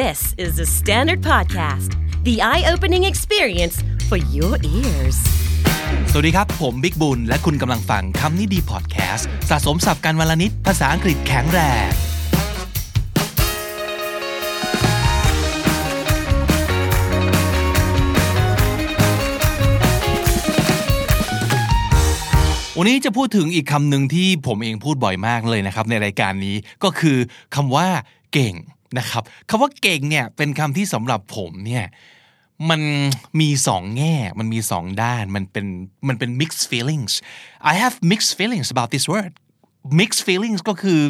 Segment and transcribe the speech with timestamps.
[0.00, 1.90] This is the Standard Podcast,
[2.24, 3.76] the eye opening experience
[4.08, 5.18] for your ears.
[6.12, 11.88] สวัสดีครับ ผมบิ๊กบุญ และคุณกำลังฟังคำนี้ดีพอดแคสต์สะสมสับการวลนิดภาษาอังกฤษแข็งแรง
[22.78, 27.18] วันนี้จะพูดถึงอีกคำหนึ่งที่ผมเองพูดบ่อยมากเลยนะครับ ในรายการนี้ก็คือ
[27.54, 27.88] คำว่า
[28.34, 28.56] เก่ง
[28.98, 31.84] นะครับคำว่าเก่งเนี่ยเป็นคำที่สำหรับผมเนี่ย
[32.70, 32.82] มัน
[33.40, 35.66] มีสองแง่ มันมีสองด้าน มันเป็น
[36.08, 37.12] มันเป็น mixed feelings
[37.72, 39.32] I have mixed feelings about this word
[40.00, 41.00] mixed feelings ก็คือ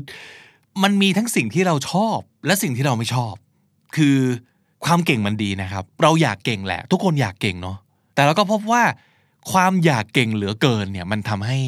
[0.82, 3.34] มันมีทั้งสิ่งที่เราชอบ และสิ่งที่เราไม่ชอบ
[3.96, 4.16] คือ
[4.84, 7.76] ความเก่งมันดีนะครับ เราอยากเก่งแหละ ทุกคนอยากเก่งเนาะ
[8.14, 8.82] แต่เราก็พบว่า
[9.52, 11.58] ความอยากเก่งเหลือเกินเนี่ยมันทำให้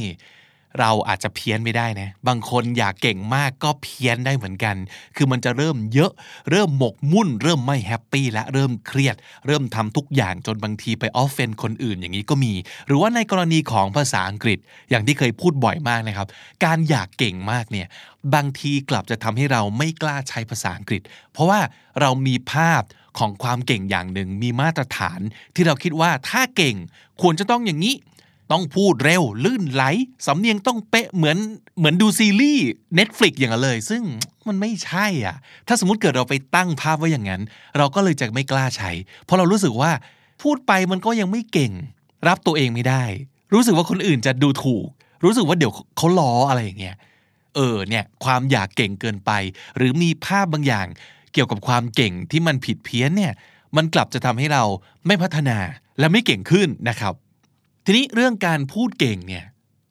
[0.81, 4.77] เราอาจจะเพี้ยนไม่ได้นะบางคนอยากเก่งมากก็เพี้ยนได้เหมือนกัน
[5.17, 6.13] คือมันจะเริ่มเยอะ
[6.51, 9.17] เริ่มหมกมุ่น เริ่มไม่แฮปปี้และเริ่มเครียด
[9.47, 12.53] เริ่มทำทุกอย่างจนบางทีไปออฟเฟนคนอื่นอย่างนี้ก็มี
[12.87, 14.59] หรือว่าในกรณีของภาษาอังกฤษ
[14.91, 16.29] อย่างที่เคยพูดบ่อยมากนะครับ
[16.65, 17.87] การอยากเก่งมากเนี่ย
[18.35, 21.03] บางทีกลับจะทำให้เราไม่กล้าใช้ภาษาอังกฤษ
[21.33, 21.61] เพราะว่า
[22.01, 22.83] เรามีภาพ
[23.19, 25.21] ของความเก่งอย่างหนึ่งมีมาตรฐาน
[25.55, 26.77] ที่เราคิดว่าถ้าเก่ง
[27.23, 27.95] ควรจะต้องอย่างนี้
[28.53, 29.85] ต้องพูดเร็ว ลื่นไหล
[30.27, 31.37] สำเนียงต้องเป๊ะเหมือน
[31.79, 32.67] เหมือนดูซีรีส์
[32.99, 34.03] Netflix อย่างนั้นเลย ซึ่ง
[34.47, 35.37] มันไม่ใช่อะ
[35.69, 37.43] ถ้าสมมติเกิดเราไปตั้งภาพไว้อย่างนั้น
[37.77, 38.91] เราก็เลยจะไม่กล้าใช้
[39.25, 39.91] เพราะเรารู้สึกว่า
[40.43, 41.73] พูดไปมันก็ยังไม่เก่ง
[42.29, 43.05] รับตัวเองไม่ได้
[43.55, 44.87] รู้สึกว่าคนอื่นจะดูถูก
[45.25, 46.97] รู้สึกว่าเดี๋ยวเขาล้ออะไรอย่างเงี้ย
[47.55, 49.31] เออเนี่ยความอยากเก่งเกินไป
[49.77, 50.87] หรือมีภาพบางอย่าง
[51.33, 53.33] เกี่ยวกับความเก่งที่มันผิดเพี้ยนเนี่ย
[53.77, 54.65] มันกลับจะทำให้เรา
[55.07, 55.59] ไม่พัฒนา
[55.99, 57.15] และไม่เก่งขึ้นนะครับ
[57.85, 59.45] ทีนี้เรื่องการพูดเก่งเนี่ย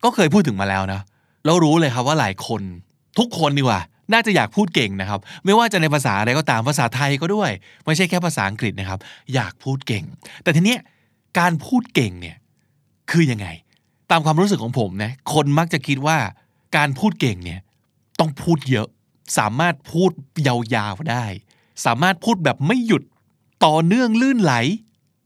[0.03, 1.01] ก็เคยพูดถึงมาแล้วนะ
[1.45, 2.61] เรารู้เลยครับว่าหลายคน
[3.19, 3.81] ทุกคนดีกว่า
[4.13, 7.51] น่าจะอยากพูดเก่งนะครับ ไม่ว่าจะในภาษาอะไรก็ตามภาษาไทยก็ด้วย
[7.85, 8.99] ไม่ใช่แค่ภาษาอังกฤษนะครับ
[9.33, 10.03] อยากพูดเก่ง
[10.43, 10.79] แต่ทีเนี้ย
[11.39, 12.37] การพูดเก่งเนี่ย
[13.11, 13.47] คือยังไง
[14.11, 16.17] ตามความรู้สึกของผมนะคนมักจะคิดว่า
[16.77, 17.59] การพูดเก่งเนี่ย
[18.19, 18.87] ต้องพูดเยอะ
[19.37, 20.11] สามารถพูด
[20.47, 21.25] ยาวๆได้
[21.85, 23.03] สามารถพูดแบบไม่หยุด
[23.65, 24.53] ต่อเนื่องลื่นไหล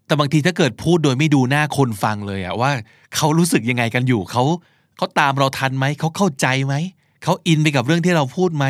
[0.07, 2.71] แต่บางทีถ้าเกิดพูดโดยไม่ดูหน้าคนฟังเลยอะว่า
[3.15, 4.43] เขารู้สึกยังไงกันอยู่เขา
[4.97, 6.75] เขาตามเราทันไหมเขาเข้าใจไหม
[7.23, 8.65] เขาอินไปกับเรื่องที่เราพูดไหม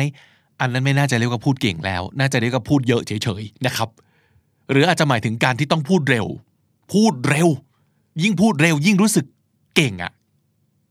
[0.60, 3.88] อันนั้นไม่น่าจะเรียกว่าพูดเก่งแล้ว น่าจะเรียกว่าพูดเยอะเฉยๆนะครับ
[4.70, 6.26] หรืออาจจะหมายถึงการที่ต้องพูดเร็ว
[6.92, 7.48] พูดเร็ว
[8.22, 9.26] ยิ่งพูดเร็ว ยิ่งรู้สึก
[9.76, 10.12] เก่งอะ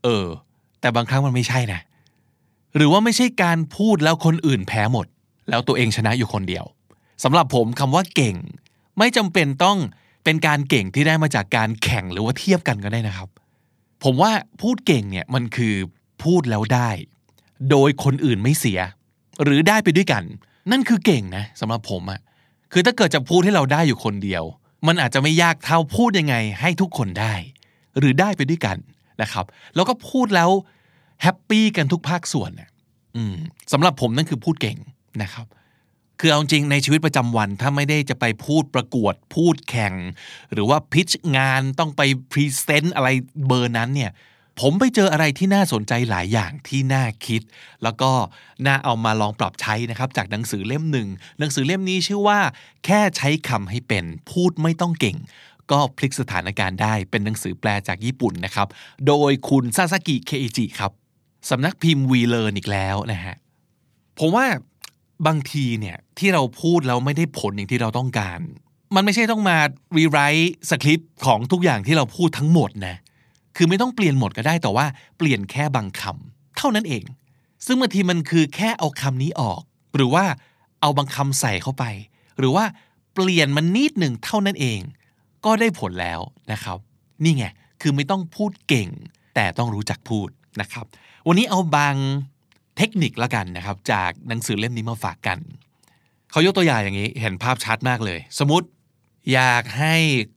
[0.03, 0.25] เออ
[0.81, 1.79] แต่บางครั้งมันไม่ใช่นะ
[2.75, 5.05] หรือว่าไม่ใช่การพูดแล้วคนอื่นแพ้หมด
[5.49, 6.65] แล้วตัวเองชนะอยู่คนเดียว
[7.23, 8.35] สำหรับผมคำว่าเก่ง
[8.97, 9.77] ไม่จำเป็นต้อง
[10.23, 13.29] เป็นการเก่งที่ได้มาจากการแข่งหรือว่าเทียบกันก็ได้นะครับ
[14.03, 15.73] ผมว่าพูดเก่งเนี่ยมันคือ
[16.23, 16.89] พูดแล้วได้
[17.71, 18.79] โดยคนอื่นไม่เสีย
[19.43, 20.23] หรือได้ไปด้วยกัน
[20.71, 22.19] นั่นคือเก่งนะสำหรับผมอะ
[22.71, 24.43] คือถ้าเกิดจะพูดให้เราได้อยู่คนเดียว
[24.87, 27.33] มันอาจจะไม่ยากเท่าพูดยังไง ให้ทุกคนได้
[27.99, 28.77] หรือได้ไปด้วยกัน
[29.21, 29.45] นะครับ
[29.75, 30.49] แล้วก็พูดแล้ว
[31.21, 32.69] happy กันทุกภาคส่วนเนี่ย
[33.15, 33.35] อืม
[33.71, 34.77] สำหรับผมนั่นคือพูดเก่ง
[35.21, 35.45] นะครับ
[36.19, 39.93] คือเอาจริงในชีวิตประจำวันถ้าไม่ได้จะไปพูดประกวดพูดแข่ง
[40.53, 42.01] หรือว่า pitch งานต้องไป
[42.31, 43.09] present อะไร
[43.47, 44.11] เบอร์นั้นเนี่ย
[44.59, 47.41] ผมไปเจออะไรที่น่าสนใจหลายอย่างที่น่าคิด
[47.83, 48.11] แล้วก็
[48.65, 51.07] น่าเอามาลองปรับใช้นะครับจากหนังสือเล่มหนึ่ง
[51.39, 52.39] หนังสือเล่มนี้ชื่อว่า
[52.85, 55.17] แค่ใช้คำให้เป็น พูดไม่ต้องเก่ง
[55.71, 58.67] ก็พลิกสถานการณ์ได้เป็นหนังสือแปลจากญี่ปุ่นนะครับ
[59.07, 60.91] โดยคุณซาซากิเคอิจิครับ
[61.49, 63.35] สำนักพิมพ์ WeLearn อีกแล้วนะฮะ
[64.19, 64.45] ผมว่า
[65.27, 68.39] บางทีเนี่ยที่เราพูดแล้วไม่ได้ผลอย่างที่เราต้องการ
[68.95, 69.57] มันไม่ใช่ต้องมา
[69.97, 72.95] rewrite script ของทุกอย่างที่เราพูดทั้งหมดนะ
[73.55, 74.85] คือไม่ต้องเปลี่ยนหมดก็ได้แต่ว่า
[75.17, 77.03] เปลี่ยนแค่บางคำเท่านั้นเอง
[77.65, 79.61] ซึ่งบางทีมันคือแค่เอาคำนี้ออก
[79.95, 80.25] หรือว่า
[80.81, 81.83] เอาบางคำใส่เข้าไป
[82.39, 82.65] หรือว่า
[83.13, 84.79] เปลี่ยนมันนิดหนึ่งเท่านั้นเอง
[85.45, 86.19] ก็ได้ผลแล้ว
[86.51, 86.77] นะครับ
[87.23, 87.45] นี่ไง
[87.81, 88.89] คือไม่ต้องพูดเก่ง
[89.35, 90.29] แต่ต้องรู้จักพูด
[90.61, 90.85] นะครับ
[91.27, 91.95] วันนี้เอาบาง
[92.77, 95.37] เทคนิคละกันนะครับ จากหนังสือเล่มนี้มาฝากกัน
[96.31, 98.67] เขายกตัวอย่างอย่างนี้เห็นภาพชัดมากเลย สมมติ
[99.33, 99.95] อยากให้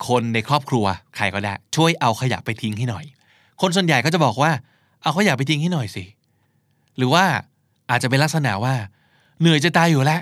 [0.08, 0.84] คนในครอบครัว
[1.16, 3.04] ใครก็ได้ ช่วยเอาขยะไปทิ้งให้หน่อย
[3.60, 4.50] คนส่วนใหญ่ก็จะบอกว่า
[5.02, 6.04] เอาขยะไปทิ้งให้หน่อยสิ
[6.96, 7.24] หรือว่า
[7.90, 8.74] อาจจะเป็นลักษณะว่า
[9.40, 10.20] เหนื่อยจะตายอยู่แล้ว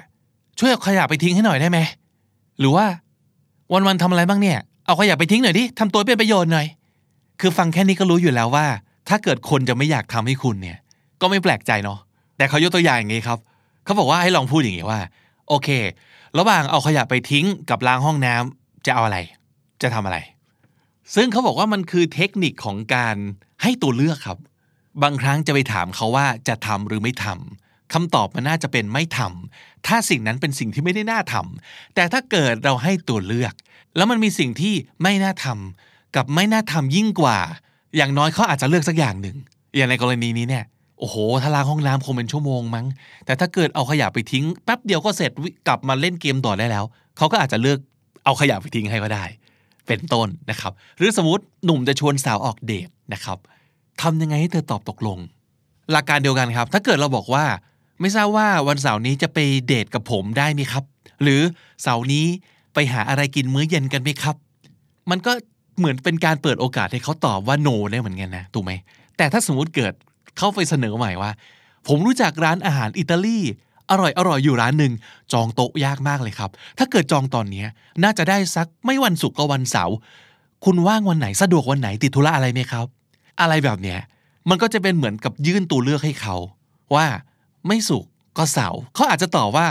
[0.58, 1.78] ช่วยเอาขยะไปทิ้งให้หน่อยได้ไหม
[2.60, 2.86] หรือว่า
[3.72, 6.66] วันๆทำอะไรบ้างเนี่ย เอาขยะไปทิ้งหน่อยดิทำตัวเป็นประโยชน์หน่อย
[7.40, 8.66] คือฟังแค่นี้ก็รู้อยู่แล้วว่า
[9.08, 10.78] ถ้าเกิดคนจะไม่อยากทำให้คุณเนี่ย
[11.20, 11.98] ก็ไม่แปลกใจเนาะ
[12.38, 13.38] แต่เขายกตัวอย่างอย่างนี้ครับ
[13.84, 15.00] เขาบอกว่าให้ลองพูดอย่างนี้ว่า
[15.48, 15.68] โอเค
[16.38, 19.18] ระหว่างเอาขยะไปทิ้งกับล้างห้องน้ำจะเอาอะไร
[19.82, 20.18] จะทำอะไร
[21.14, 23.16] ซึ่งเขาบอกว่ามันคือเทคนิคของการ
[23.62, 24.38] ให้ตัวเลือกครับ
[25.02, 33.54] บางครั้งจะไปถามเขาว่าจะทำหรือไม่ทำคำตอบมันน่าจะเป็นไม่ทำถ้าสิ่งนั้นเป็นสิ่งที่ไม่ได้น่าทำแต่ถ้าเกิดเราให้ตัวเลือก
[33.96, 37.38] แล้วมันมีสิ่งที่ไม่น่าทำกับไม่น่าทำยิ่งกว่า
[37.96, 39.36] อย่างน้อยเขาอาจจะเลือกสักอย่างหนึ่ง
[39.76, 40.64] อย่างในกรณีนี้เนี่ย
[40.98, 42.86] โอ้โหถ้าล้างห้องน้ำคงเป็นชั่วโมงมั้ง
[43.24, 45.30] แต่ถ้าเกิดเอาขยะไปทิ้งแป๊บเดียวก็เสร็จ
[45.68, 46.84] กลับมาเล่นเกมต่อได้แล้ว
[47.16, 47.78] เขาก็อาจจะเลือก
[48.24, 49.24] เอาขยะไปทิ้งให้ก็ได้
[49.86, 53.38] เป็นต้นนะครับ หรือสมมติหนุ่มจะชวนสาวออกเดทนะครับ
[54.02, 55.18] ทำยังไงให้เธอตอบตกลง
[55.90, 57.44] หลักการเดียวกันครับ ถ้าเกิดเราบอกว่า
[58.00, 60.84] ไม่ทราบว่าวันเสาร์นี้จะไปเดทกับผมได้ไหมครับ
[61.22, 61.40] หรือ
[61.82, 62.26] เสาร์นี้
[62.74, 64.36] ไปหาอะไรกินมื้อเย็นกันไหมครับ
[65.10, 65.32] มันก็
[65.78, 68.72] เหมือนเป็นการเปิดโอกาสให้เขาตอบว่าโนได้เหมือนกันนะถูกไหม
[69.16, 69.92] แต่ถ้าสมมติเกิด
[70.38, 71.30] เข้าไปเสนอใหม่ว่า
[71.88, 73.38] ผมรู้จักร้านอาหารอิตาลี
[73.90, 74.92] อร่อยอร่อยอยู่ร้านหนึ่ง
[75.32, 77.64] จองโต๊ะยากมากเลยครับ ถ้าเกิดจองตอนนี้
[78.04, 79.96] น่าจะได้สักไม่วันศุกร์ก็วันเสาร์
[80.64, 82.86] คุณว่างวันไหนสะดวกวันไหนติดธุระอะไรไหมครับ
[83.40, 83.98] อะไรแบบเนี้ย
[84.48, 86.36] มันก็จะเป็นเหมือนกับยื่นตัวเลือกให้เขา
[86.94, 87.06] ว่า
[87.66, 88.04] ไม่สุก
[88.38, 89.66] ก็เสาร์เขาอาจจะตอบว่า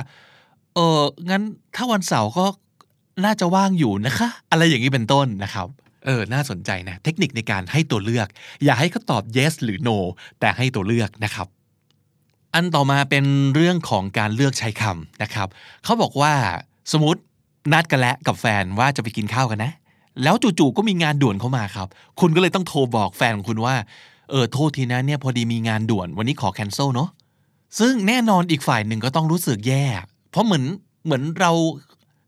[0.76, 1.44] เอองั้น
[1.76, 2.46] ถ้าวันเสาร์ก็
[3.26, 5.68] น่าจะว่างอยู่นะคะ อะไรอย่างนี้เป็นต้นนะครับ
[6.06, 8.28] เออ น่าสนใจนะ เทคนิคในการให้ตัวเลือก
[8.64, 9.98] อย่าให้เขาตอบ yes หรือ no
[10.40, 11.48] แต่ให้ตัวเลือกนะครับ
[12.54, 15.48] อันต่อมาเป็นเรื่องของการเลือกใช้คำนะครับ
[15.84, 16.34] เขาบอกว่า
[16.92, 17.22] สมมติ
[17.74, 19.72] นัดกันแล้วกับแฟนว่าจะไปกินข้าวกันนะ
[20.24, 21.88] แล้วจู่ๆก็มีงานด่วนเข้ามาครับ
[22.20, 23.76] คุณก็เลยต้องโทรบอกแฟนของคุณว่า
[24.30, 27.10] เออ โทษทีนะเนี่ยพอดีมีงานด่วน วันนี้ขอแคนเซิลเนาะ
[27.80, 29.84] ซึ่งแน่นอนอีกฝ่ายหนึ่งก็ต้องรู้สึกแย่
[30.32, 30.64] เพราะเหมือน
[31.06, 31.52] เหมือนเรา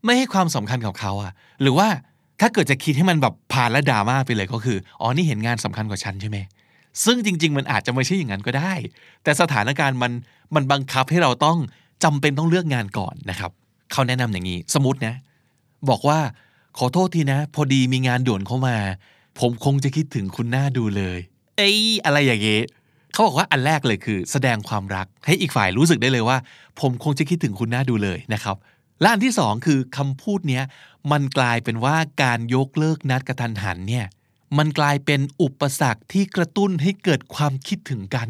[0.04, 1.32] ไม่ให้ความสำคัญกับเขาอะ
[1.62, 1.88] หรือว่า
[2.40, 6.38] ถ้าเกิดจะคิดให้มันแบบผ่านและดราม่าไปเลยก็คือ อ๋อ นี่เห็นงานสำคัญกว่าฉันใช่ไหม
[7.04, 8.72] ซึ่งจริง ๆ มันอาจจะไม่ใช่อย่างนั้นก็ได้
[9.22, 10.12] แต่สถานการณ์มัน
[10.54, 11.58] มันบังคับให้เราต้อง
[12.04, 13.50] จำเป็นต้องเลือกงานก่อนนะครับ
[13.92, 15.14] เขาแนะนำอย่างนี้ สมมตินะ
[15.88, 16.18] บอกว่า
[16.78, 18.76] ขอโทษทีนะ พอดีมีงานด่วนเข้ามา
[19.40, 21.18] ผมคงจะคิดถึงคุณหน้าดูเลย
[21.56, 22.62] เอ้ยอะไรอย่างเงี้ย
[23.12, 26.36] เขาบอกว่าอันแรกเลยคือ แสดงความรักให้อีกฝ่ายรู้สึกได้เลยว่า
[26.80, 28.56] ผมคงจะคิดถึงคุณน่าดูเลยนะครับ
[29.00, 30.64] และอันที่สองคือคำพูดเนี้ย
[31.12, 34.06] มันกลายเป็นว่าการยกเลิกนัดกระทันหันเนี่ย
[34.58, 38.28] มันกลายเป็นอุปสรรคที่กระตุ้นให้เกิดความคิดถึงกัน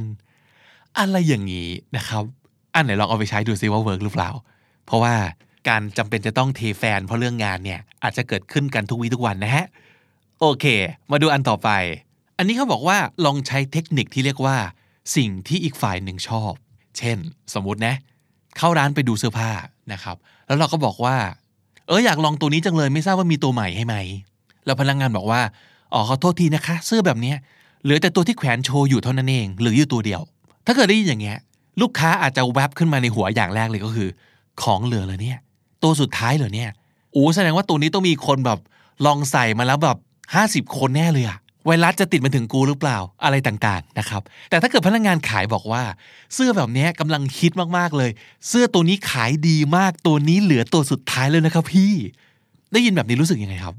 [0.98, 2.24] อะไรอย่างนี้นะครับ
[2.74, 4.30] อันไหนลองเอาไปใช้ดูซิว่า work หรือเปล่า
[4.86, 5.14] เพราะว่า
[5.68, 9.66] การจำเป็นจะต้องเทแฟน เพราะเรื่องงานเนี่ยอาจจะเกิดขึ้นกันทุกวี่ทุกวันนะฮะ
[10.40, 10.64] โอเค
[11.10, 11.70] มาดูอันต่อไป
[12.38, 14.56] อันนี้เขาบอกว่าลองใช้เทคนิคที่เรียกว่า
[15.16, 16.52] สิ่งที่อีกฝ่ายหนึ่งชอบ
[16.98, 17.18] เช่น
[17.54, 17.94] สมมุตินะ
[18.56, 19.50] เข้าร้านไปดูเสื้อผ้า
[19.92, 20.16] นะครับ
[20.50, 21.16] แล้วเราก็บอกว่า
[21.88, 23.96] เอออยากลองตัวนี้จังเลยไม่ทราบว่ามีตัวใหม่ให้ไหม
[24.66, 25.40] แล้วพนักงงานบอกว่า
[25.92, 27.34] อ๋อขอโทษทีนะคะ เสื้อแบบนี้
[27.82, 30.20] เหลือแต่ตัวที่แขวนโชว์อยู่เท่านั้นเอง หรืออยู่ตัวเดียว
[30.66, 31.38] ถ้าเกิดได้ยินอย่างเงี้ย
[31.80, 34.08] ลูกค้าอาจจะแวบขึ้นมาในหัวอย่างแรกเลยก็คือ
[34.62, 35.38] ของเหลือเลยเนี่ย
[35.82, 36.70] ตัวสุดท้ายเหรอเนี่ย
[37.12, 38.58] โอ้แสดงว่าตัวนี้ต้องมีคนแบบ
[39.06, 39.96] ลองใส่มาแล้วแบบ
[40.34, 45.82] ห้าสิบคนแน่เลยอะ ไวรัสจะติดมาถึงกูหรือเปล่าอะไรต่างๆนะครับแต่ถ้าเกิดพนักงงานขายบอกว่า
[46.34, 48.10] เสื้อแบบนี้กำลังคิดมากๆเลย
[48.48, 51.92] เสื้อตัวนี้ขายดีมากตัวนี้เหลือตัวสุดท้ายเลยนะครับ พี่
[52.72, 53.74] ได้ยินแบบนี้รู้สึกยังไงครับ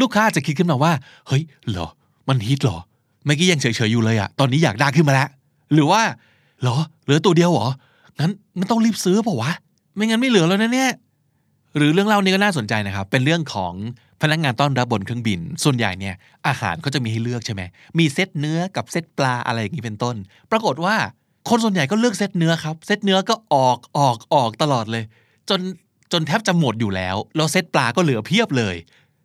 [0.00, 0.92] ลูกค้าจะคิดขึ้นมาว่า
[1.28, 1.88] เฮ้ยเหรอ
[2.28, 2.78] มันฮิตเหรอ
[3.24, 5.28] เมื่อกี้ยังเฉยๆอยู่เลยอะตอนนี้อยากได้ขึ้นมาแล้ว
[5.72, 6.02] หรือว่า
[6.62, 7.68] เหรอเหลือตัวเดียวเหรอ
[8.18, 9.52] งั้นงั้นต้องรีบซื้อเปล่าวะ
[9.94, 10.90] ไม่งั้นไม่เหลือแล้วนะเนี่ย
[11.76, 13.74] หรือเรื่องเล่านี้ก็น่าสนใจนะครับ เป็นเรื่องของ
[14.22, 16.14] พนักงานต้อนรับบนเครื่องบิน ส่วนใหญ่เนี่ย
[16.46, 17.62] อาหารก็จะมีให้เลือกใช่ไหม
[17.98, 20.16] มีเซตเนื้อกับเซตปลาอะไรอย่างนี้เป็นต้น
[20.50, 20.96] ปรากฏว่า
[21.48, 25.04] คนส่วนใหญ่ก็เลือกเซตเนื้อครับ เซตเนื้อก็ออกออกออกตลอดเลย
[25.48, 25.60] จน
[26.12, 28.76] จนแทบจะหมดอยู่แล้วแล้วเซตปลาก็เหลือเพียบเลย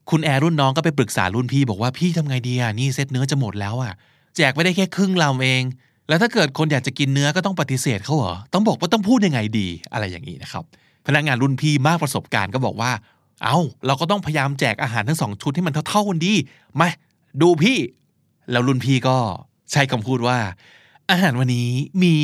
[0.09, 3.93] คุณแอร์รุ่นน้องก็ไปปรึกษารุ่นพี่บอกว่าพี่ทำไงดีอะนี่เซตเนื้อจะหมดแล้วอะ
[4.37, 5.63] แจกไม่ได้แค่ครึ่งลำเอง
[6.07, 10.63] แล้วถ้าเกิดคนอยากจะกินเนื้อก็ต้องปฏิเสธเขาเหรอต้องบอกว่าต้องพูดยังไงดีอะไรอย่างนี้นะครับ
[11.07, 12.91] พนักงานรุ่นพี่มากประสบการณ์ก็บอกว่า
[13.43, 16.33] เอาเราก็ต้องพยายามแจกอาหารทั้งสองชุดให้มันเท่าๆกันดี
[16.79, 16.89] มา
[17.41, 17.77] ดูพี่
[18.51, 19.17] แล้วรุ่นพี่ก็
[19.71, 20.37] ใช้คำพูดว่า
[21.11, 21.69] อาหารวันนี้
[22.03, 22.15] มี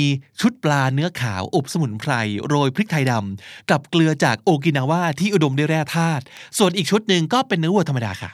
[0.42, 2.12] ชุดปลาเนื้อขาวอบสมุนไพร
[2.48, 6.24] โรยพริกไทยดำกับเกลือจากโอกินาวาที่อุดมด้วยแร่ธาตุ
[6.58, 8.32] ส่วนอีกชุดหนึ่งก็เป็นเนื้อวัวธรรมดาค่ะ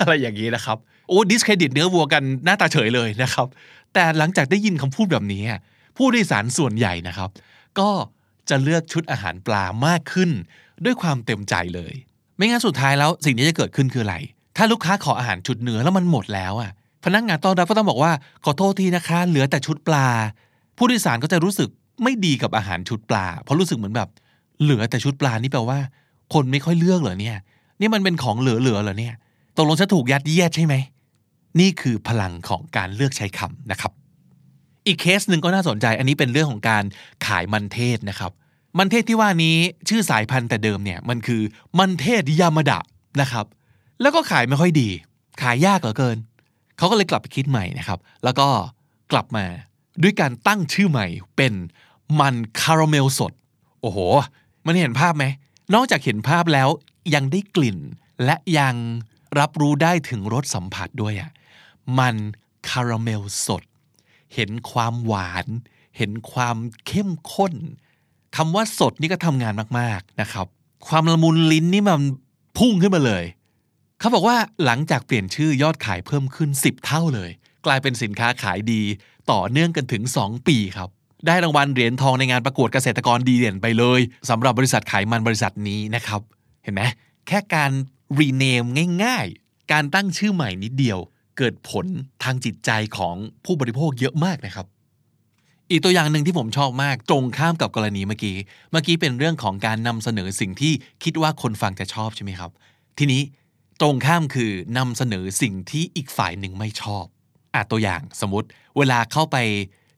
[0.00, 0.76] อะไรอย่างนี้นะครับ
[1.08, 3.46] โอ้ดิสเครดิตเนื้อวัวกันหน้าตาเฉยเลยนะครับ
[3.94, 5.42] แต่หลังจากได้ยินคำพูดแบบนี้
[5.96, 7.30] ผู้โดยสารส่วนใหญ่นะครับ
[7.78, 7.88] ก็
[8.50, 10.30] จะเลือกชุดอาหารปลามากขึ้น
[10.84, 11.94] ด้วยความเต็มใจเลย
[12.36, 14.16] ไม่งั้นสุดท้ายแล้วสิ่งที่จะเกิดขึ้นคืออะไร
[14.56, 16.70] ถ้าลูกค้าขออาหารชุดเนื้อแล้วมันหมดแล้วอะ
[17.04, 18.12] พนักงานต้อนรับก็ต้องบอกว่า
[18.44, 20.06] ขอโทษทีนะคะ เหลือแต่ชุดปลา
[20.76, 21.68] ผู้โดยสารก็จะรู้สึก
[22.02, 24.08] ไม่ดีกับอาหารชุดปลา เพราะรู้สึกเหมือนแบบ
[24.62, 25.78] เหลือแต่ชุดปลานี่แปลว่า
[26.34, 27.38] คนไม่ค่อยเลือกเหรอเนี่ย
[27.80, 29.14] นี่มันเป็นของเหลือๆเหรอเนี่ย
[29.56, 30.74] ตกลงจะถูกยัดเยียดใช่ไหม
[31.60, 33.92] นี่คือพลังของการเลือกใช้คำนะครับ
[34.86, 36.84] อีกเคสหนึ่งก็น่าสนใจ อันนี้เป็นเรื่องของการ
[37.26, 38.32] ขายมันเทศนะครับ
[38.78, 39.56] มันเทศที่ว่านี้
[39.88, 41.42] ชื่อสายพันธุ์แต่เดิมเนี่ยมันคือ
[41.78, 42.80] มันเทศยามาดะ
[43.20, 43.46] นะครับ
[44.00, 44.88] แล้วก็ขายไม่ค่อยดี
[45.42, 46.16] ขายยากเหลือเกิน
[46.76, 48.48] เขาก็เลยกลับไปคิดใหม่นะครับ แล้วก็
[49.12, 49.44] กลับมา
[50.02, 51.52] ด้วยการตั้งชื่อใหม่เป็น
[52.20, 53.32] มันคาราเมลสด
[53.80, 53.98] โอ้โห
[54.66, 55.24] มันเห็นภาพไหม
[55.74, 56.68] นอกจากเห็นภาพแล้ว
[57.14, 57.78] ยังได้กลิ่น
[58.24, 58.74] และยัง
[59.38, 61.30] รับรู้ได้ถึงรสสัมผัสด้วยอะ
[61.98, 62.14] มัน
[62.68, 63.62] คาราเมลสด
[64.34, 65.46] เห็นความหวาน
[65.96, 66.56] เห็นความ
[66.86, 67.54] เข้มข้น
[68.36, 70.46] คำว่าสดนี่ก็ทำงานมากๆนะครับ
[70.88, 72.00] ความละมุนลิ้นนี่มัน
[72.58, 73.24] พุ่งขึ้นมาเลย
[73.98, 77.30] เขาบอกว่าหลังจากเปลี่ยนชื่อยอดขายเพิ่มขึ้น 10 เท่าเลย
[77.66, 78.82] กลายเป็นสินค้าขายดี
[79.30, 80.88] ต่อเนื่องกันถึง 2 ปีครับ
[81.26, 86.20] ได้รางวัลเหรียญทองในงานประกวดเกษตรกรดีเด่นไปเลยสำหรับบริษัทขายมันบริษัทนี้นะครับ
[86.62, 86.82] เห็นไหม
[87.26, 87.70] แค่การ
[88.20, 88.64] รีเนม
[89.04, 90.98] ง่าย ๆ การตั้งชื่อใหม่นิดเดียว
[91.38, 91.86] เกิดผล
[92.24, 93.14] ทางจิตใจของ
[93.44, 94.66] ผู้บริโภคเยอะมากนะครับ
[95.70, 98.36] อีกตัวอย่างหนึ่งที่ผมชอบมากตรงข้ามกับกรณีเมื่อกี้
[98.70, 100.72] เมื่อกี้เป็นเรื่องของการนำเสนอสิ่งที่
[101.04, 102.50] คิดว่าคนฟังจะชอบใช่ไหมครับ
[102.98, 103.22] ทีนี้
[103.80, 107.04] ตรงข้ามคือนำเสนอสิ่งที่อีกฝ่ายหนึ่งไม่ชอบ
[107.54, 109.36] อะตัวอย่างสมมติเวลาเข้าไป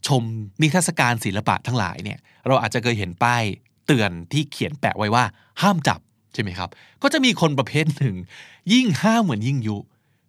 [0.08, 0.22] ชม
[0.62, 3.42] นิทรรศการศิลปะทั้งหลายเนี่ยเราอาจจะเคยเห็นป้าย
[3.86, 5.24] เตือนที่เขียนแปะไว้ว่า
[5.62, 6.00] ห้ามจับ
[6.34, 6.68] ใช่ไหมครับ
[7.02, 8.16] ก็จะมีคนประเภทหนึ่ง
[8.72, 9.76] ยิ่งห้ามเหมือนยิ่งยุ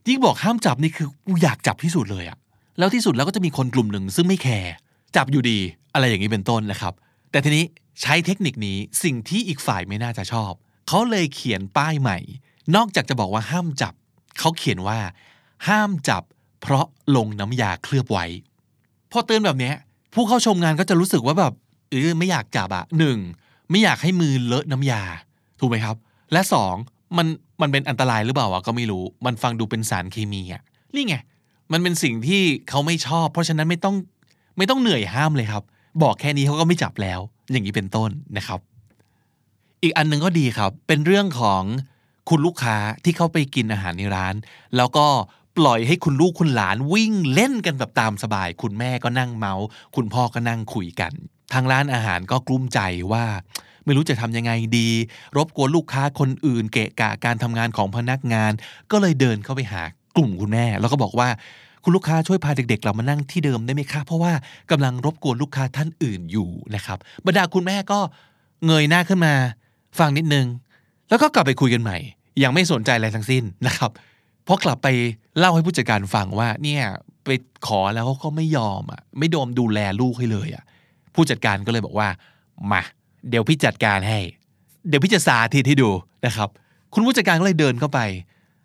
[0.07, 2.37] ยิ่งบอกห้ามจับนี่คือกูอยากจับที่สุดเลยอะ
[2.77, 4.73] แล้วที่สุดแล้วก็จะมีคนกลุ่มหนึ่งซึ่งไม่แคร์
[5.15, 5.59] จับอยู่ดี
[5.93, 6.93] อะไรอย่างนี้เป็นต้นนะครับ
[7.31, 7.65] แต่ทีนี้
[8.01, 10.51] ใช้เทคนิคนี้สิ่งที่อีกฝ่ายไม่น่าจะชอบ
[10.87, 12.17] เขาเลยเขียนป้ายใหม่
[12.75, 13.93] นอกจากจะบอกว่าห้ามจับ
[14.39, 14.99] เขาเขียนว่า
[15.67, 16.23] ห้ามจับ
[16.61, 18.25] เพราะลงน้ำยาเคลือบไว้
[19.11, 19.71] พอเตือนแบบนี้
[20.13, 21.53] ผู้เข้าชมงานก็จะรู้สึกว่าแบบ
[21.89, 23.17] เออไม่อยากจับอะหนึ่ง
[23.69, 25.01] ไม่อยากให้มือเลอะน้ำยา
[25.59, 25.95] ถูกไหมครับ
[26.31, 26.75] และสอง
[27.17, 27.27] มัน
[27.61, 30.61] มันเป็นอันตรายหรือเปล่าอะก็ไม่รู้ มันฟังดูเป็นสารเคมีอะ
[30.95, 31.15] นี่ไง
[31.71, 33.95] มันเป็นสิ่งที่เขาไม่ชอบ เพราะฉะนั้นไม่ต้อง
[34.57, 35.63] ไม่ต้องเหนื่อยห้ามเลยครับ
[36.03, 37.19] บอกแค่นี้เขาก็ไม่จับแล้ว
[37.51, 38.59] อย่างนี้เป็นต้นนะครับ
[39.83, 41.63] อีกอันหนึ่งก็ดีครับ เป็นเรื่องของ
[42.29, 44.35] คุณลูกค้าที่เข้าไปกินอาหารในร้าน
[44.77, 45.05] แล้วก็
[45.57, 51.11] ปล่อยให้คุณลูกคุณหลานวิ่งเล่นกันแบบตามสบาย คุณแม่ก็นั่งเมาส์ คุณพ่อก็นั่งคุยกัน
[51.53, 52.79] ทางร้านอาหารก็กลุ้มใจ
[53.11, 53.25] ว่า
[53.85, 54.89] ไม่รู้จะทำยังไงดี
[55.37, 58.51] รบกวนลูกค้าคนอื่น เกะกะการทำงานของพนักงาน
[58.91, 59.81] ก็เลยเดินเข้าไปหา
[60.17, 61.29] กลุ่มคุณแม่ แล้วก็บอกว่า
[61.83, 64.33] คุณลูกค้าช่วยพาเด็กๆกลับมานั่งที่เดิมได้ไหมคะเพราะว่า
[64.71, 67.99] กำลังรบกวนลูกค้าท่านอื่นอยู่นะครับบรรดาคุณแม่ก็
[68.65, 69.33] เงยหน้าขึ้นมา
[69.99, 70.45] ฟังนิดนึง
[71.09, 71.97] แล้วก็กลับไปคุยกันใหม่
[72.43, 73.91] ยังไม่สนใจอะไรทั้งสิ้นนะครับ
[74.47, 74.87] พอกลับไป
[75.37, 76.83] เล่าให้ผู้จัดการฟังว่าเนี่ย
[77.25, 77.29] ไป
[77.67, 80.63] ขอแล้วเขาก็ไม่ยอมอะไม่ดมดูแลลูกให้เลยอะ
[81.15, 82.07] ผู้จัดการก็เลยบอกว่า
[82.71, 82.81] มา
[83.29, 84.19] เดี๋ยวพี่จัดการให้
[84.87, 85.89] เดี๋ยวพี่จะสาธิตให้ดู
[86.25, 86.49] นะครับ
[86.93, 87.99] คุณผู้จัดการก็เลยเดินเข้าไป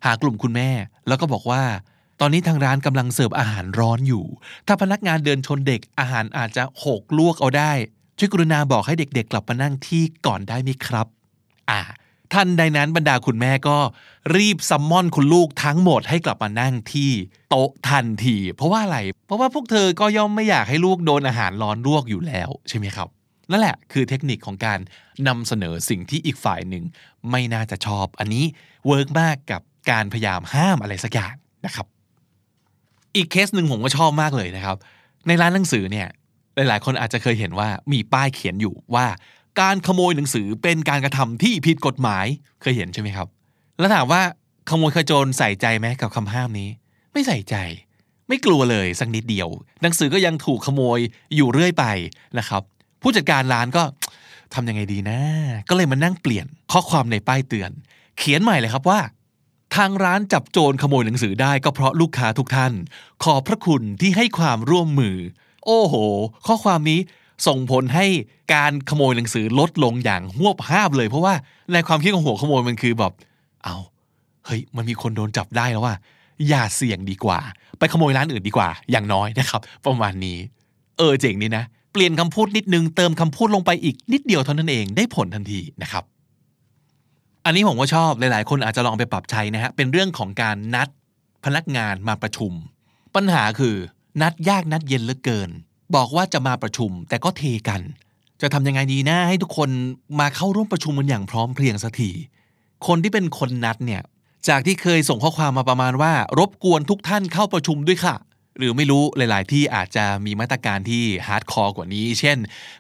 [0.05, 0.71] หากลุ่มคุณแม่
[1.09, 1.63] แล้วก็บอกว่า
[2.21, 4.25] ตอนนี้ทางร้านกำลังเสิร์ฟอาหารร้อนอยู่
[4.67, 7.73] ถ้าพนักงานเดินชนเด็กอาหารอาจจะหกลวกเอาได้
[8.19, 11.07] ช่วยกรุณาบอกให้เด็ก ๆ กลับมานั่งที่ก่อนได้ไหมครับ
[11.71, 11.81] อ่า
[12.33, 13.77] ทันใดนั้นบรรดาคุณแม่ก็
[14.37, 17.11] รีบซัมมอนคุณลูกทั้งหมดให้กลับมานั่งที่
[17.51, 23.09] โต๊ะทันที เพราะว่าอะไร เพราะว่าพวกเธอก็ย่อมไม่อยากให้ลูกโดนอาหารร้อนลวกอยู่แล้วใช่ไหมครับ
[23.51, 24.79] นั่นแหละคือเทคนิคของการ
[25.29, 26.85] นำเสนอสิ่งที่อีกฝ่ายหนึ่ง
[27.31, 28.45] ไม่น่าจะชอบ อันนี้
[28.87, 31.35] work มากกับการพยายามห้ามอะไรสักอย่าง
[31.67, 31.87] นะครับ
[33.17, 34.77] อีกเคสหนึ่งผมก็ชอบมากเลยนะครับ
[35.27, 36.09] ในร้านหนังสือเนี่ย
[36.55, 39.07] หลายๆ คนอาจจะเคยเห็นว่ามีป้ายเขียนอยู่ว่า
[39.61, 42.27] การขโมยหนังสือเป็นการกระทำที่ผิดกฎหมาย
[42.61, 43.29] เคยเห็นใช่ไหมครับ
[43.79, 44.23] แล้วถามว่า
[44.71, 46.69] ขโมยขโจรใส่ใจไหมกับคำห้ามนี้
[47.13, 47.57] ไม่ใส่ใจ
[48.29, 49.49] ไม่กลัวเลยสักนิดเดียว
[49.83, 50.99] หนังสือก็ยังถูกขโมย
[51.37, 51.85] อยู่เรื่อยไป
[52.39, 52.63] นะครับ
[53.05, 53.83] ผู้จัดการร้านก็
[54.55, 55.19] ทำยังไงดีนะ
[55.69, 57.71] ก็เลยมานั่งเปลี่ยนข้อความในป้ายเตือน
[58.19, 59.01] เขียนใหม่เลยครับว่า
[59.77, 62.73] ทางร้านจับโจรขโมยหนังสือได้ก็เพราะลูกค้าทุกท่าน
[63.25, 65.17] ขอบพระคุณที่ให้ความร่วมมือ
[65.67, 65.95] โอ้โห
[66.47, 67.01] ข้อความนี้
[67.47, 68.07] ส่งผลให้
[68.55, 71.35] การขโมยหนังสือลดลงอย่างหวบห้าบเลย เพราะว่า
[71.73, 73.13] ในความคิดของหัวขโมยมันคือแบบ
[73.65, 73.77] เอา
[74.47, 75.95] เฮ้ยมันมีคนโดนจับได้แล้วว่า
[76.49, 77.39] อย่าเสี่ยงดีกว่า
[77.79, 80.39] ไปขโมยร้านอื่นดีกว่า อย่างน้อยนะครับ ประมาณนี้
[80.99, 86.05] เออเจ๋งนี่นะ เปลี่ยนคำพูดนิดนึง เติมคำพูดลงไปอีกนิดเดียวเท่านั้นเองได้ผลทันทีนะครับ
[87.45, 90.89] อันนี้ผมก็ชอบหลาย ๆ คนอาจจะลองไปปรับใช้นะฮะเป็นเรื่องของการนัด
[91.45, 92.53] พนักงานมาประชุม
[93.15, 93.77] ปัญหาคือ
[94.23, 95.51] นัดยากนัดเย็นเหลือเกิน
[95.95, 97.81] บอกว่าจะมาประชุมแต่ก็เทกัน
[98.41, 99.71] จะทำยังไงดีนะให้ทุกคน
[100.21, 102.11] มาเข้าร่วมประชุมกันอย่างพร้อมเพรียงสักที
[102.87, 104.03] คนที่เป็นคนนัดเนี่ย
[104.49, 108.15] จากที่เคยส่งข้อความมาประมาณว่า รบกวนทุกท่านเข้าประชุมด้วยค่ะ
[108.59, 112.39] หรือไม่รู้หลาย ๆ ที่อาจจะมีมาตรการที่ hardcore กว่านี้ เช่น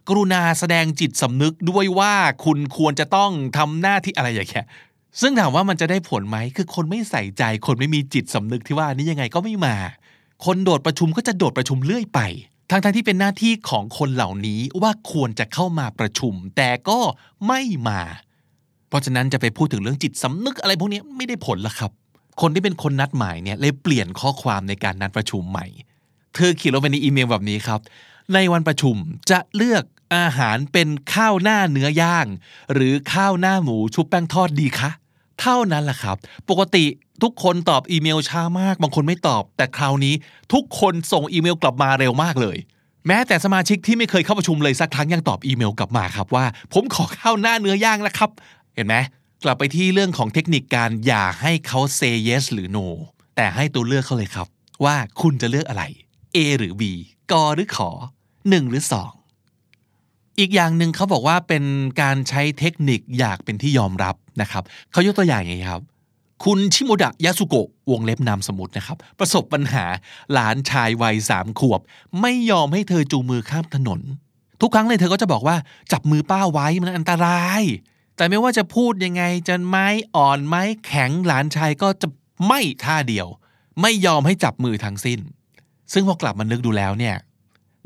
[0.09, 2.15] กรุณาแสดงจิตสำนึกด้วยว่า
[2.45, 4.67] คุณควรจะต้องทำหน้าที่อะไรอย่างเงี้ย
[5.21, 9.77] ซึ่งถามว่ามันจะได้ผลไหม คือคนไม่ใส่ใจ คนไม่มีจิตสำนึกที่ว่านี่ยังไงก็ไม่มา
[10.45, 12.21] คนโดดประชุมก็จะโดดประชุมเรื่อยไป
[12.71, 16.99] ทั้ง ๆ ที่เป็นหน้าที่ของคนเหล่านี้ว่าควรจะเข้ามาประชุม แต่ก็
[17.47, 18.01] ไม่มา
[18.89, 21.91] เพราะฉะนั้นจะไปพูดถึงเรื่องจิตสำนึกอะไรพวกนี้ไม่ได้ผลละครับ
[22.41, 25.67] คนที่เป็นคนนัดหมายเนี่ยเลยเปลี่ยนข้อความในการนัดประชุมใหม่
[26.35, 27.81] เธอเขียนลงไปในอีเมลแบบนี้ครับ
[28.35, 28.97] ในวันประชุม
[29.31, 29.85] จะเลือก
[30.17, 32.27] อาหารเป็นข้าวหน้าเนื้อย่าง
[32.73, 34.91] หรือข้าวหน้าหมูชุบแป้งทอดดีคะ
[35.41, 36.17] เท่านั้นแหละครับ
[36.51, 36.85] ปกติ
[37.23, 40.15] ทุกคนตอบอีเมลช้ามาก บางคนไม่ตอบ แต่คราวนี้
[40.53, 42.57] ทุกคนส่งอีเมลกลับมาเร็วมากเลย
[43.07, 48.31] แม้แต่สมาชิกที่ไม่เคยเข้าประชุมเลยสักครั้งยังตอบอีเมลกลับมาครับว่า ผมขอข้าวหน้าเนื้อย่างนะครับ
[48.75, 48.95] เห็นไหม
[49.45, 52.87] กลับไปที่เรื่องของเทคนิคการอย่าให้เขา say yes หรือ no
[53.37, 54.47] แต่ให้ตัวเลือกเขาเลยครับ
[54.85, 55.85] ว่าคุณจะเลือกอะไร
[56.37, 56.83] A หรือ B
[57.33, 57.91] กหรือขอ
[58.31, 58.85] 1 หรือ
[59.61, 61.65] 2 อีกอย่างหนึ่งเขาบอกว่าเป็น
[62.03, 65.83] การใช้เทคนิคอยากเป็นที่ยอมรับนะครับเขายกตัวอย่างอย่างนี้ครับ
[66.45, 69.85] คุณชิโมดะยาสุโกะวงเล็บนามสมุดนะครับ ประสบปัญหา
[70.33, 71.81] หลานชายวัยสามขวบ
[72.21, 74.01] ไม่ยอมให้เธอจูงมือข้ามถนน
[74.61, 75.57] ทุกครั้งเลยเธอก็จะบอกว่า
[75.93, 77.63] จับมือป้าไว้มันอันตราย
[78.17, 82.09] แต่ไม่ว่าจะพูดยังไงจะไม้อ่อนไม้แข็งหลานชายก็จะ
[82.47, 83.27] ไม่ท่าเดียว
[83.83, 85.21] ไม่ยอมให้จับมือทั้งสิ้น
[85.93, 87.17] ซึ่งพอกลับมานึกดูแล้วเนี่ย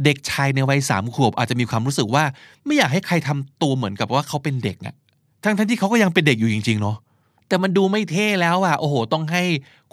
[0.05, 2.25] เด็กชายในวัยสามขวบอาจจะมีความรู้สึกว่า
[2.65, 4.95] ไม่อยากให้ใครทำตัวเหมือนกับว่าเขาเป็นเด็กอะ
[5.45, 6.97] ทั้งทั้งที่เขาก็ยังเป็นเด็กอยู่จริงๆเนาะ
[7.49, 9.43] แต่มันดูไม่เท่แล้วอะโอ้โห ต้องให้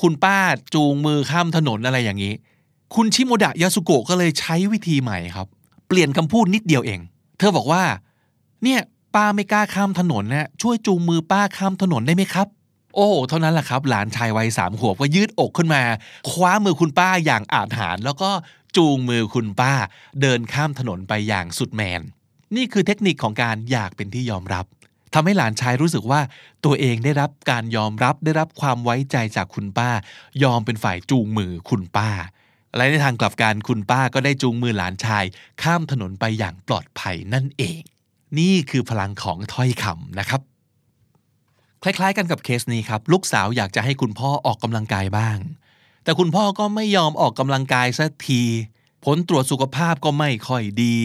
[0.02, 0.38] คุณป้า
[0.74, 2.34] จูงมือข้ามถนนอะไรอย่างนี้
[2.96, 5.48] คุณชิโมดะยาสุโกะก็เลยใช้วิธีใหม่ครับ
[5.88, 7.00] เปลี่ยนคำพูดนิดเดียวเอง
[7.38, 7.84] เธอบอกว่า
[8.64, 8.80] เนี่ย
[9.16, 12.48] ป้าไม่กล้าข้ามถนนนะช่วยจูงมือป้าข้ามถนนได้ไหมครับ
[12.96, 15.84] โอ้เท่านั้นแหละครับ หลานชายวัยสามขวบก็ยืดอกขึ้นมา
[16.30, 18.30] คว้ามือคุณป้าอย่างอาจหาร แล้วก็
[18.78, 19.74] จูงมือคุณป้า
[20.22, 22.02] เดินข้ามถนนไปอย่างสุดแมน
[22.56, 24.66] นี่คือเทคนิคของการอยากเป็นที่ยอมรับ
[25.14, 26.22] ทำให้หลานชายรู้สึกว่า
[26.66, 29.90] ตัวเองได้รับการยอมรับได้รับความไว้ใจจากคุณป้า
[30.44, 32.10] ยอมเป็นฝ่ายจูงมือคุณป้า
[32.76, 35.26] และในทางกลับกันคุณป้าก็ได้จูงมือหลานชาย
[35.62, 37.82] ข้ามถนนไปอย่างปลอดภัยนั่นเอง
[38.40, 40.42] นี่คือพลังของถ้อยคำนะครับ
[41.84, 45.38] คล้ายๆกันกับเคสนี้ครับ ลูกสาวอยากจะให้คุณพ่อออกกำลังกายบ้าง
[46.04, 48.42] แต่คุณพ่อก็ไม่ยอมออกกำลังกายสักที
[49.06, 50.96] ผลตรวจสุขภาพก็ไม่ค่อยดี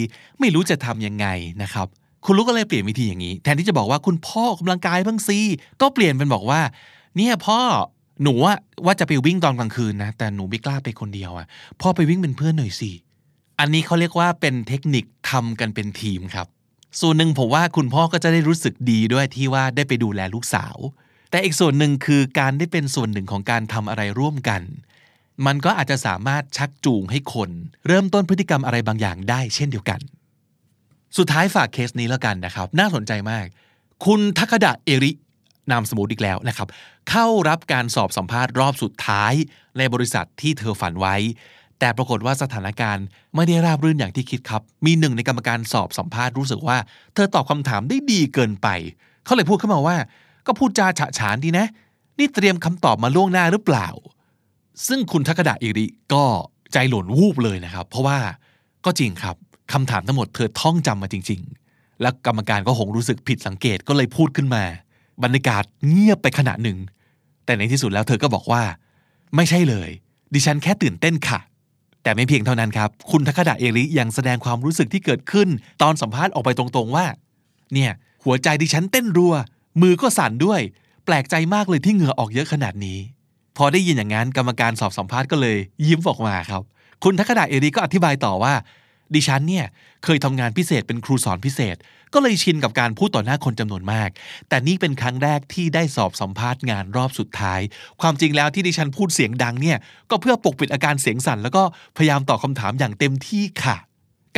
[0.40, 1.26] ไม่รู้จะทำยังไง
[1.62, 1.86] นะครับ
[2.24, 5.38] คุณลูกก็เลยเปลี่ยนวิธีอย่างนี้ แทนที่จะบอกว่าคุณพ่อออกกำลังกายบ้างสิ
[5.80, 6.60] ก็เปลี่ยนเป็นบอกว่า
[7.16, 7.58] เนี่ยพ่อ
[8.22, 8.32] หนู
[8.84, 11.46] ว่าจะไปวิ่งตอนกลางคืนนะ แต่หนูไม่กล้าไปคนเดียวอะ
[11.80, 12.90] พ่อไปวิ่งเป็นเพื่อนหน่อยสิ
[13.60, 16.46] อันนี้เขาเรียกว่าเป็นเทคนิคทำกันเป็นทีมครับ
[17.00, 20.76] ส่วนหนึ่งผมว่าคุณพ่อก็จะได้รู้สึกดีด้วยที่ว่าได้ไปดูแลลูกสาว
[21.30, 24.62] แต่อีกส่วนหนึ่งคือการได้เป็นส่วนหนึ่งของการทำอะไรร่วมกัน
[25.46, 27.50] มันก็อาจจะสามารถชักจูงให้คน
[27.86, 30.00] เริ่มต้นพฤติกรรมอะไรบางอย่างได้เช่นเดียวกัน
[31.18, 33.46] สุดท้ายฝากเคสนี้แล้วกันนะครับ น่าสนใจมาก
[34.04, 35.12] คุณทักดะเอริ
[35.70, 36.68] นามสมมติอีกแล้วนะครับ
[37.10, 39.32] เข้ารับการสอบสัมภาษณ์รอบสุดท้าย
[39.78, 41.16] ในบริษัทที่เธอฝันไว้
[41.80, 46.76] แต่ปรากฏว่าสถานการณ์ไม่ได้ราบรื่นอย่างที่คิดครับ มีหนึ่งในกรรมการสอบสัมภาษณ์รู้สึกว่า
[47.14, 48.68] เธอตอบคำถามได้ดีเกินไป
[49.24, 49.96] เขาเลยพูดขึ้นมาว่า
[50.46, 51.66] ก็พูดจาฉะฉานดีนะ
[52.18, 53.88] นี่เตรียมคำตอบมาล่วงหน้าหรือเปล่า
[54.86, 56.24] ซึ่งคุณทักดะอิริก็
[56.72, 58.18] ใจหล่นวูบเลยนะครับ เพราะว่า
[58.84, 59.36] ก็จริงครับ
[59.72, 61.40] คำถามทั้งหมดเธอท่องจำมาจริง
[61.70, 64.62] ๆ และกรรมการก็คงรู้สึกผิดสังเกตก็เลยพูดขึ้นมา
[65.22, 66.78] บรรยากาศเงียบไปขณะหนึ่ง
[67.44, 68.62] แต่ในที่สุดแล้วเธอก็บอกว่า
[69.36, 69.90] ไม่ใช่เลย
[70.34, 71.40] ดิฉันแค่ตื่นเต้นค่ะ
[72.02, 75.48] แต่ไม่เพียงเท่านั้นครับ คุณทักดะเอริยังแสดงความรู้สึกที่เกิดขึ้น
[75.82, 77.06] ตอนสัมภาษณ์ออกไปตรงๆว่า
[77.74, 77.92] เนี่ย
[78.24, 79.34] หัวใจดิฉันเต้นรัว
[79.82, 80.60] มือก็สั่นด้วย
[81.04, 82.98] แปลกใจมากเลยที่เหงื่อออกเยอะขนาดนี้
[83.56, 86.62] พอได้ยินอย่างนั้นกรรมการสอบสัมภาษณ์ก็เลย ยิ้มออกมาครับ
[87.04, 88.54] คุณทักดะเอริก็อธิบายต่อว่า
[89.14, 89.66] ดิฉันเนี่ย
[90.04, 91.76] เคยทำงานพิเศษเป็นครูสอนพิเศษ
[92.14, 94.08] ก็เลยชินกับการพูดต่อหน้าคนจำนวนมาก
[94.48, 97.60] แต่นี่เป็นครั้งแรกที่ได้สอบสัมภาษณ์งานรอบสุดท้าย
[98.00, 99.78] ความจริงแล้วที่ดิฉันพูดเสียงดังเนี่ย
[100.10, 101.62] ก็เพื่อปกปิดอาการเสียงสั่น แล้วก็
[101.96, 103.76] พยายามตอบคำถามอย่างเต็มที่ค่ะ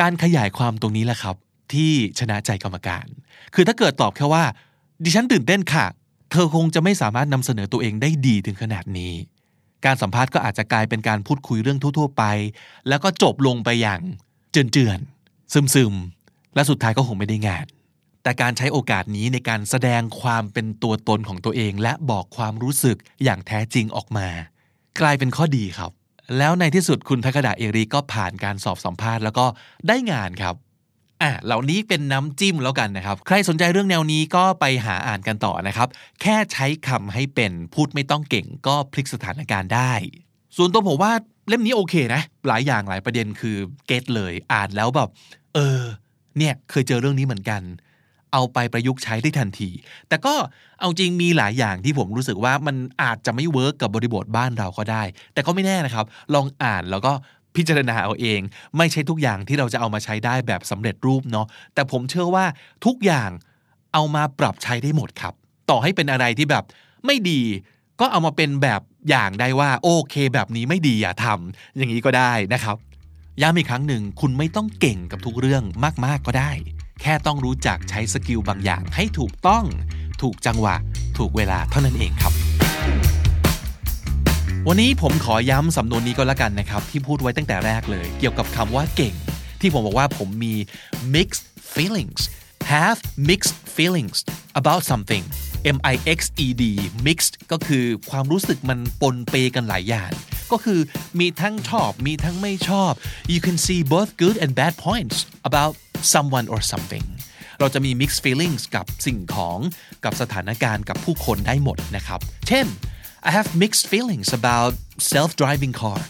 [0.00, 1.36] การขยายความตรงนี้แหละครับ
[1.72, 3.06] ที่ชนะใจกรรมการ
[3.54, 4.44] คือถ้าเกิดตอบแค่ว่า
[5.04, 5.86] ดิฉันตื่นเต้นค่ะ
[6.30, 9.12] เธอคงจะไม่สามารถนำเสนอตัวเองได้ดีถึงขนาดนี้
[9.84, 12.24] การสัมภาษณ์ก็อาจจะกลายเป็นการพูดคุยเรื่องทั่ว ๆ ไป
[12.88, 14.00] แล้วก็จบลงไปอย่าง
[14.52, 17.66] เจือนๆซึมๆ และสุดท้ายก็คงไม่ได้งาน
[18.22, 24.28] แต่การใช้โอกาสนี้ในการแสดงความเป็นตัวตนของตัวเอง และบอกความรู้สึกอย่างแท้จริงออกมา
[25.00, 25.90] กลายเป็นข้อดีครับ
[26.38, 29.46] แล้วในที่สุดคุณทักดาเอรีก็ผ่านการสอบสัมภาษณ์แล้วก็
[29.88, 30.54] ได้งานครับ
[31.22, 35.88] อะเหล่านี้เป็นน้ำจิ้มแล้วกันนะครับ ใครสนใจเรื่องแนวนี้ก็ไปหาอ่านกันต่อนะครับ
[36.20, 39.92] แค่ใช้คำให้เป็นพูดไม่ต้องเก่งก็พลิกสถานการณ์ได้
[40.56, 41.12] ส่วนตัวผมว่า
[41.48, 45.08] เล่มนี้โอเคนะ หลายอย่างหลายประเด็นคือเก็ตเลยอ่านแล้วแบบ
[45.54, 45.82] เออ
[46.38, 47.62] เนี่ยเคยเจอเรื่องนี้เหมือนกัน
[48.32, 49.70] เอาไปประยุกต์ใช้ได้ทันที
[50.08, 50.34] แต่ก็
[50.80, 55.02] เอาจริงมีหลายอย่างที่ผมรู้สึกว่ามันอาจจะไม่เวิร์กกับบริบทบ้านเราก็ได้
[55.32, 57.12] แต่ก็ไม่แน่นะครับ ลองอ่านแล้วก็
[57.56, 58.40] พิจารณาเอาเอง
[58.76, 62.44] ไม่ใช่ทุกอย่างที่เราจะเอามาใช้ได้แบบสำเร็จรูปเนาะแต่ผมเชื่อว่า
[62.86, 63.30] ทุกอย่าง
[63.94, 65.34] เอามาปรับใช้ได้หมดครับ
[65.70, 66.64] ต่อให้เป็นอะไรที่แบบ
[67.06, 67.40] ไม่ดี
[68.00, 72.76] ก็เอามาเป็นแบบอย่างได้ว่าโอเค แบบนี้ไม่ดีอย่าทำอย่างนี้ก็ได้นะครับ
[73.42, 75.62] ย้ำอีกครั้งหนึ่งคุณไม่ต้องเก่งกับทุกเรื่อง
[76.04, 76.52] มากๆก็ได้
[77.00, 79.64] แค่ต้องรู้จักใช้สกิลบางอย่างให้ถูกต้อง
[80.22, 80.76] ถูกจังหวะ
[81.18, 82.32] ถูกเวลาเท่านั้นเองครับ
[84.68, 89.14] วันนี้ผมขอย้ำสำนวนนี้ก็แล้วกันนะครับ ที่พูดไว้ตั้งแต่แรกเลย เกี่ยวกับคำว่าเก่ง
[89.60, 90.54] ที่ผมบอกว่าผมมี
[91.14, 92.22] mixed feelings
[92.74, 92.98] have
[93.30, 94.18] mixed feelings
[94.60, 95.24] about something
[95.76, 96.64] M I X E D
[97.06, 100.10] mixed ก็คือความรู้สึกมันปนเปกันหลายอย่าง
[100.52, 100.80] ก็คือ
[101.20, 102.92] มีทั้งชอบมีทั้งไม่ชอบ
[103.32, 105.16] you can see both good and bad points
[105.48, 105.74] about
[106.12, 107.04] someone or something
[107.58, 109.58] เราจะมี mixed feelings กับสิ่งของ
[110.04, 112.66] กับสถานการณ์กับผู้คนได้หมดนะครับ เช่น
[113.28, 114.72] I have mixed feelings about
[115.12, 116.00] self-driving car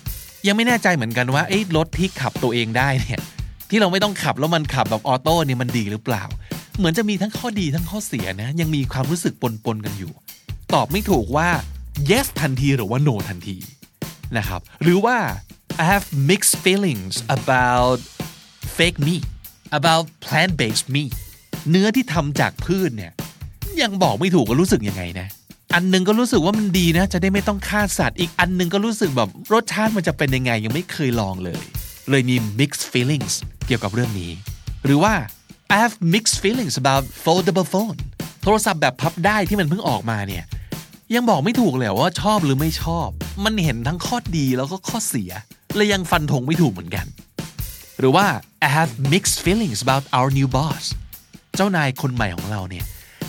[0.47, 3.21] ยังไม่แน่ใจเหมือนกันว่าไอ้รถที่ขับตัวเองได้เนี่ย
[3.71, 6.25] ที่เราไม่ต้องขับแล้วมันขับแบบออโต้เนี่ยมันดีหรือเปล่า
[6.79, 10.13] เหมือนจะมีทั้งข้อดีทั้งข้อเสียนะ ยังมีความรู้สึกปนๆกันอยู่
[10.75, 11.49] ตอบไม่ถูกว่า
[12.11, 13.57] yes ทันทีหรือว่า no ทันที
[14.37, 15.17] นะครับ หรือว่า
[15.83, 17.99] I have mixed feelings about
[18.77, 19.25] fake meat
[19.79, 21.13] about plant-based meat
[21.71, 23.13] เนื้อที่ทำจากพืชเนี่ย
[23.83, 25.29] ยังบอกไม่ถูกว่ารู้สึกยังไงนะ
[25.75, 31.63] อันหนึงก็รู้สึกว่ามันดีนะ จะได้ไม่ต้องฆ่าสัตว์ อีกอันหนึงก็รู้สึกแบบรสชาติมันจะเป็นยังไงยังไม่เคยลองเลย
[32.11, 33.35] เลยมี mixed feelings
[33.67, 34.31] เกี่ยวกับเรื่องนี้
[34.85, 35.15] หรือว่า
[35.75, 37.99] I have mixed feelings about foldable phone
[38.43, 40.45] โทรศัพท์แบบพับได้ที่มันเพิ่งออกมาเนี่ย
[41.15, 43.09] ยังบอกไม่ถูกเลยว่าชอบหรือไม่ชอบ
[43.45, 45.31] มันเห็นทั้งข้อดีแล้วก็ข้อเสีย
[45.77, 47.07] เลยยังฟันธงไม่ถูกเหมือนกัน
[47.99, 48.27] หรือว่า
[48.67, 50.85] I have mixed feelings about our new boss
[51.57, 52.85] เจ้านายคนใหม่ของเราเนี่ย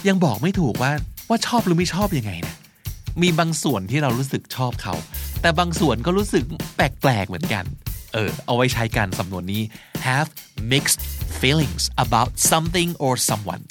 [0.07, 0.91] ยังบอกไม่ถูกว่า
[1.29, 2.55] ว่าชอบหรือไม่ชอบยังไงนะ
[3.21, 4.95] มีบางส่วนที่เรารู้สึกชอบเขา
[5.41, 6.43] แต่บางส่วนก็รู้สึก
[6.75, 7.65] แปลกๆเหมือนกัน
[8.13, 9.61] เออ เอาไว้ใช้กันสำนวนนี้
[10.07, 10.29] have
[10.73, 10.99] mixed
[11.43, 13.63] feelings about something or someone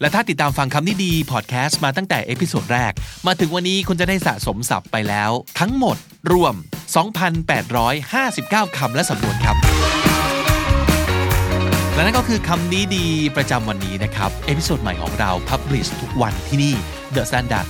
[0.00, 2.92] และถ้าติดตามฟังคำนี้ดีพอดแคสต์มาตั้งแต่ episode แรก
[3.26, 5.96] มาถึงวันนี้คุณจะได้สะสมศัพท์ไปแล้ว ทั้งหมด
[6.32, 6.54] รวม
[7.44, 9.56] 2,859 คำและสำนวนครับ
[11.94, 16.74] และนั่นก็คือคำนี้ดีประจำวันนี้นะครับ episode ใหม่ของเรา Publish ทุกวันที่นี่
[17.14, 17.66] The Standard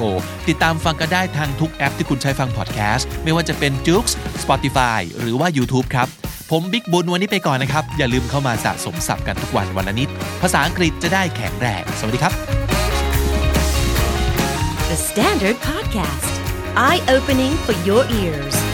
[0.00, 0.02] co
[0.48, 4.06] ติดตามฟังกันได้ทางทุกแอปที่คุณใช้ฟังพอดแคสต์ ไม่ว่าจะเป็น j o o x
[4.42, 6.08] Spotify หรือว่า YouTube ครับ
[6.50, 10.08] ผมบิ๊กบุญวันนี้ไปก่อนนะครับ อย่าลืมเข้ามาสะสมศัพท์กันทุกวันวันละนิด
[10.42, 12.32] ภาษาอังกฤษจะได้แข็งแรงสวัสดีครับ
[14.90, 16.34] The Standard Podcast,
[16.76, 18.73] eye opening for your ears.